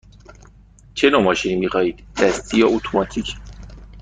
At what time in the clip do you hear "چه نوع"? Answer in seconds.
0.93-1.21